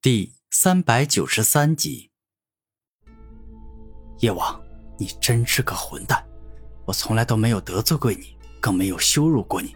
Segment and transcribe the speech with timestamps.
[0.00, 2.12] 第三百九十三集，
[4.20, 4.62] 夜王，
[4.96, 6.24] 你真是个混蛋！
[6.86, 9.74] 我从来都没有得罪过你，更没有羞辱过你，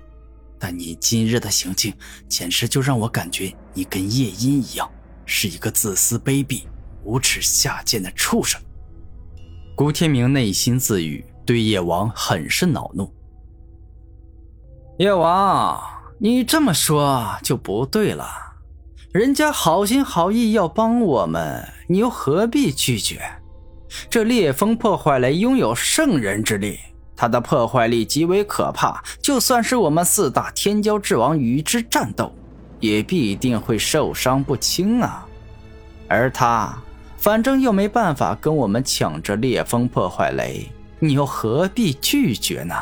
[0.61, 1.93] 但你今日的行径，
[2.29, 4.89] 简直就让我感觉你跟夜音一样，
[5.27, 6.67] 是一个自私、卑鄙、
[7.03, 8.63] 无耻、下贱的畜生。
[9.75, 13.13] 古天明内心自语，对夜王很是恼怒。
[15.01, 15.83] 夜王，
[16.21, 18.52] 你这么说就不对了。
[19.13, 23.21] 人家好心好意要帮我们，你又何必拒绝？
[24.09, 26.79] 这烈风破坏雷拥有圣人之力，
[27.15, 32.33] 它的破坏力极为可怕，就算是我们四大天骄之王与之战斗，
[32.81, 35.27] 也必定会受伤不轻啊！
[36.09, 36.75] 而他，
[37.19, 42.75] 反正又没办法跟我们抢这烈风破坏雷，你又何必拒绝呢？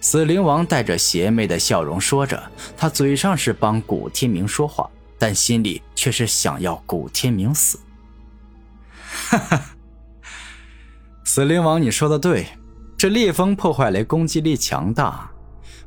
[0.00, 4.88] 死灵王带着邪魅的笑容说着，他嘴上是帮古天明说话，
[5.18, 7.80] 但心里却是想要古天明死。
[9.30, 9.62] 哈哈，
[11.24, 12.46] 死灵王，你说的对，
[12.96, 15.28] 这烈风破坏雷攻击力强大，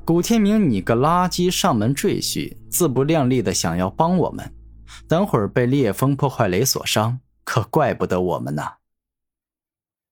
[0.04, 4.54] 古天明你个垃圾上门赘婿，自不量力的想要帮我们，
[5.08, 8.74] 等会儿被烈风破坏雷所伤，可怪不得我们呐。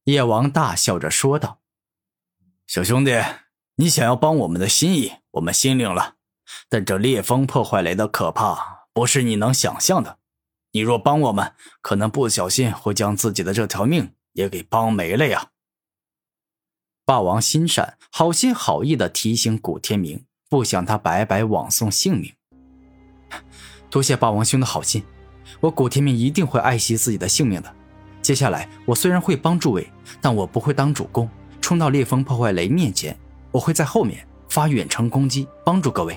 [0.06, 1.59] 夜王大笑着说道
[2.68, 3.12] ：“小兄弟。”
[3.80, 6.16] 你想要帮我们的心意，我们心领了。
[6.67, 10.17] 但这烈风破坏雷的可怕，不是你能想象的。
[10.72, 15.50] 你若帮我们，可能不小心会将自己的这条命也给帮没了呀。
[17.06, 22.34] 霸王心善，好心好意的提醒古天明，不想他白白枉送性命。
[23.91, 25.03] 多谢霸王兄的好心，
[25.59, 27.72] 我古天明一定会爱惜自己的性命的。
[28.23, 29.88] 接下来，我虽然会帮诸位，
[30.19, 31.30] 但我不会当主攻，
[31.62, 33.16] 冲到烈风破坏雷面前。
[33.58, 36.16] 我会在后面发远程攻击，帮助各位。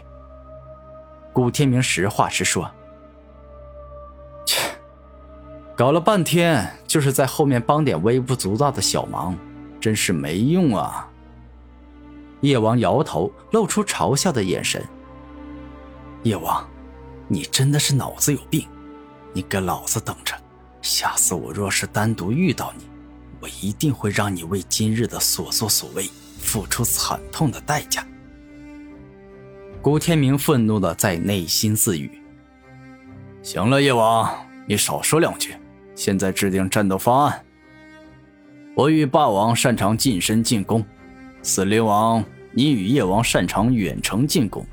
[1.33, 2.71] 古天明实话实说
[4.45, 4.61] ：“切，
[5.75, 9.35] 搞了半天就是在后面帮点微不足道的小忙，
[9.81, 11.09] 真是没用啊！”
[12.43, 14.87] 叶王摇头，露出嘲笑的眼神
[16.25, 16.69] ：“叶王，
[17.27, 18.69] 你真的是脑子有病！
[19.33, 20.35] 你给老子等着！
[20.83, 22.85] 下次我若是单独遇到你，
[23.41, 26.07] 我一定会让你为今日的所作所为。”
[26.41, 28.05] 付出惨痛的代价。
[29.81, 32.11] 古天明愤怒的在内心自语
[33.43, 34.31] ：“行了，叶王，
[34.67, 35.55] 你少说两句。
[35.95, 37.41] 现在制定战斗方案。
[38.75, 40.85] 我与霸王擅长近身进攻，
[41.43, 44.67] 死灵王，你与叶王擅长远程进攻。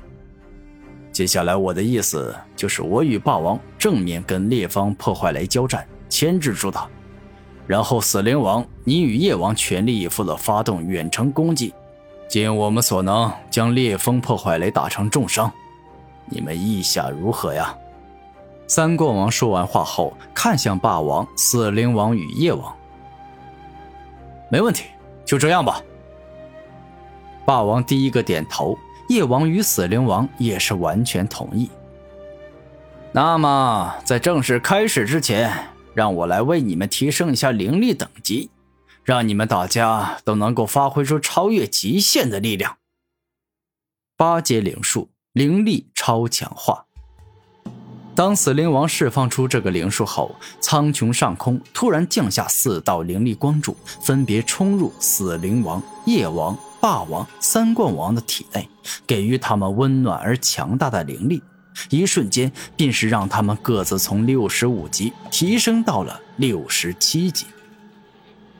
[1.12, 6.88] 接下来我的意思就是，我与霸王正面跟烈方破坏来交战，牵制住他。”
[7.68, 11.74] 然后，死灵王，你与夜王全力以赴的发动远程攻击，
[12.26, 15.52] 尽我们所能将烈风破坏雷打成重伤。
[16.24, 17.76] 你们意下如何呀？
[18.66, 22.74] 三冠王说完话后，看向霸王、死灵王与夜王。
[24.50, 24.84] 没问题，
[25.26, 25.82] 就这样吧。
[27.44, 28.78] 霸王第一个点头，
[29.10, 31.70] 夜王与死灵王也是完全同意。
[33.12, 35.52] 那么，在正式开始之前。
[35.98, 38.50] 让我来为你们提升一下灵力等级，
[39.02, 42.76] 让你们大家都能够发挥出超越极限的力量。
[44.16, 46.84] 八阶灵术，灵力超强化。
[48.14, 58.68] 当死灵王释放出这个灵术后，苍穹上空突然降下四道灵力光柱，分别冲入死灵王、夜王、霸王、三冠王的体内，
[59.04, 61.42] 给予他们温暖而强大的灵力。
[61.90, 67.46] 一瞬间，便是让他们各自从六十五级提升到了六十七级。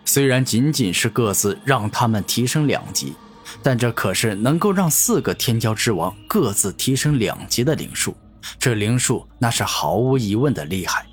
[0.04, 3.14] 虽然仅仅是各自让他们提升两级，
[3.62, 8.16] 但这可是能够让四个天骄之王各自提升两级的灵术。
[8.58, 11.04] 这灵术那是毫无疑问的厉害。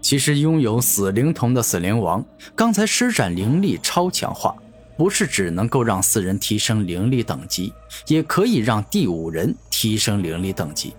[0.00, 2.24] 其实，拥有死灵瞳的死灵王
[2.54, 4.54] 刚才施展灵力超强化，
[4.98, 7.72] 不是只能够让四人提升灵力等级，
[8.06, 10.94] 也可以让第五人提升灵力等级。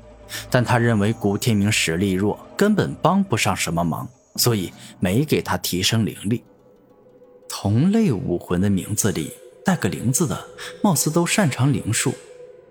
[0.49, 6.43] 但他认为古天明实力弱，根本帮不上什么忙，所以没给他提升灵力。
[7.47, 9.31] 同类武魂的名字里
[9.63, 10.47] 带个“灵”字的，
[10.83, 12.13] 貌似都擅长灵术。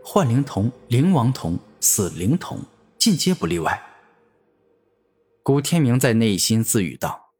[0.04, 2.60] 幻灵童、灵王童、死灵童，
[2.98, 3.82] 尽皆不例外。
[5.42, 7.30] 古天明在内心自语道：“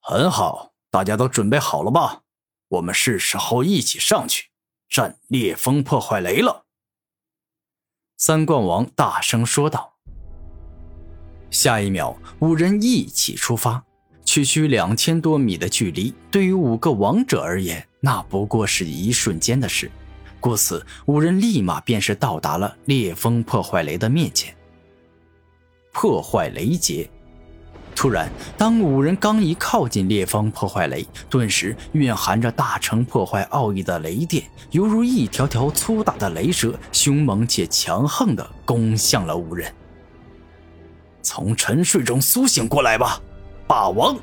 [0.00, 2.22] 很好，大家都准备好了吧？
[2.68, 4.50] 我们是时候一起上去
[4.88, 6.64] 战烈风破坏雷了。”
[8.20, 9.94] 三冠王大声说道。
[11.52, 13.84] 下一秒，五人一起出发。
[14.24, 19.88] 区区两千多米的距离，对于五个王者而言，那不过是一瞬间的事。
[20.40, 24.52] 故此，五人立马便是到达了烈风破坏雷的面前。
[25.92, 27.08] 破坏雷劫。
[27.98, 39.74] 突然，当五人刚一靠近烈风破坏雷，顿时蕴含着大成破坏奥义的雷电，犹如一条条粗大的雷蛇，凶猛且强横地攻向了五人。
[41.22, 43.20] 从沉睡中苏醒过来吧，
[43.66, 44.16] 霸王！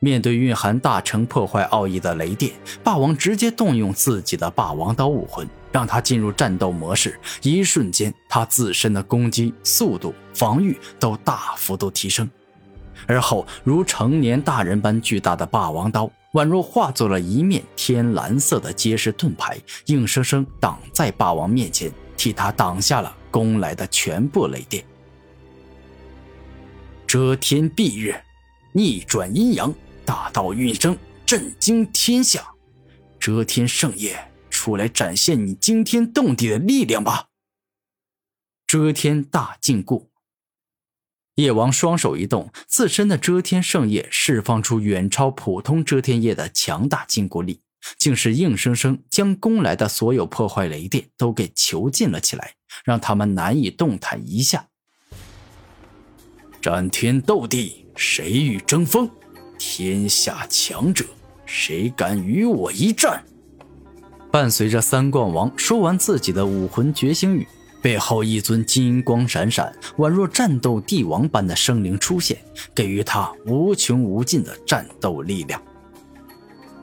[0.00, 2.52] 面对蕴含大成破坏奥义的雷电，
[2.82, 5.48] 霸王直接动用自己的霸王刀武魂。
[5.72, 12.28] 让他进入战斗模式，一瞬间，他自身的攻击速度、防御都大幅度提升。
[13.06, 24.84] 而后，如成年大人般巨大的霸王刀，宛若化作了一面天蓝色的结实盾牌，硬生生挡在霸王面前，替他挡下了攻来的全部雷电。
[27.06, 28.14] 遮天蔽日，
[28.72, 29.74] 逆转阴阳，
[30.04, 32.44] 大道运生，震惊天下。
[33.18, 34.29] 遮天圣夜。
[34.60, 37.28] 出来展现你惊天动地的力量吧！
[38.66, 40.08] 遮天大禁锢。
[41.36, 47.62] 夜王双手一动，自身的遮天圣叶释放出远超普通遮天叶的强大禁锢力，
[47.96, 52.52] 竟是硬生生将攻来的所有破坏雷电都给囚禁了起来，
[52.84, 54.68] 让他们难以动弹一下。
[56.60, 59.10] 战天斗地，谁与争锋？
[59.58, 61.06] 天下强者，
[61.46, 63.24] 谁敢与我一战？
[64.30, 67.46] 伴随着三冠王说完自己的武魂觉醒语，
[67.82, 72.38] 背后一尊金光闪闪、宛若战斗帝王般的生灵出现，
[72.72, 75.60] 给予他无穷无尽的战斗力量。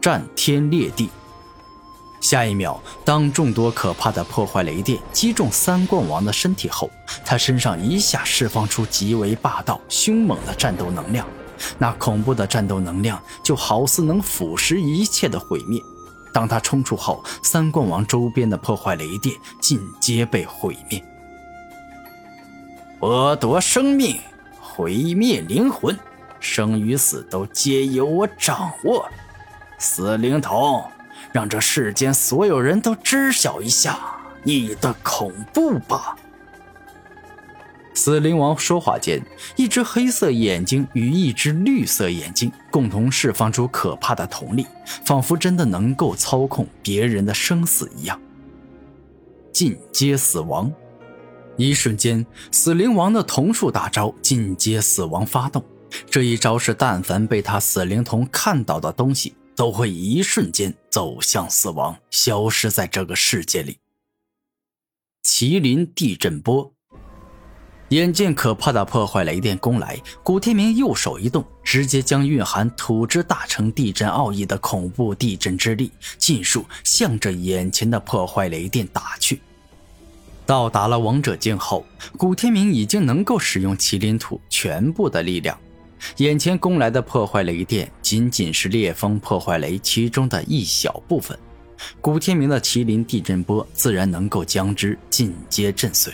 [0.01, 1.09] 战天裂地。
[2.19, 6.89] 下一秒，当众多可怕的破坏雷电击中三冠王的身体后，
[7.23, 11.25] 他身上一下释放出极为霸道、凶猛的战斗能量，
[11.77, 15.81] 那恐怖的战斗能量就好似能腐蚀一切的毁灭。
[16.37, 21.03] 当他冲出后，三冠王周边的破坏雷电尽皆被毁灭。
[22.99, 24.19] 剥夺生命，
[24.61, 25.97] 毁灭灵魂，
[26.39, 29.09] 生与死都皆由我掌握。
[29.79, 30.85] 死灵童，
[31.31, 33.97] 让这世间所有人都知晓一下
[34.43, 36.15] 你的恐怖吧。
[37.97, 39.19] 死灵王说话间，
[39.55, 44.67] 一只黑色眼睛与一只绿色眼睛共同释放出可怕的瞳力，
[45.03, 48.21] 仿佛真的能够操控别人的生死一样。
[49.51, 50.71] 进阶死亡，
[51.55, 55.65] 一瞬间，死灵王的瞳术大招进阶死亡发动。
[56.07, 63.79] 这一招是，但凡被他死灵瞳看到的东西，都会一瞬间走向死亡，消失在这个世界里。
[65.23, 66.76] 麒麟地震波。
[67.89, 79.39] 眼见可怕的破坏雷电攻来，古天明右手一动，直接将蕴含土之大成地震奥义的恐怖地震之力尽数向着眼前的破坏雷电打去。
[80.45, 81.85] 到达了王者境后，
[82.17, 85.57] 古天明已经能够使用麒麟土全部的力量。
[86.17, 91.39] 眼前攻来的破坏雷电仅仅是烈风破坏雷其中的一小部分，
[92.01, 96.13] 古天明的麒麟地震波自然能够将之尽皆震碎。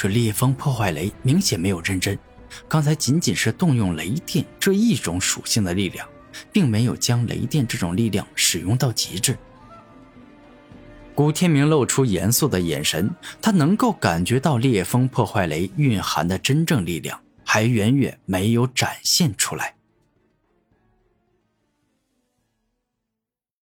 [0.00, 2.16] 这烈风破坏雷明显没有认真，
[2.68, 6.06] 刚才仅仅是动用雷电这一种属性的力量，
[6.52, 9.36] 并没有将雷电这种力量使用到极致。
[11.16, 13.10] 古天明露出严肃的眼神，
[13.42, 19.74] 他能够感觉到烈风破坏雷蕴含的真正力量还远远没有展现出来。